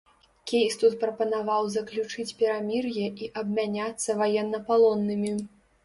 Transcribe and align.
Кейстут 0.51 0.95
прапанаваў 1.03 1.69
заключыць 1.75 2.27
перамір'е 2.41 3.07
і 3.27 3.31
абмяняцца 3.45 4.09
ваеннапалоннымі. 4.25 5.41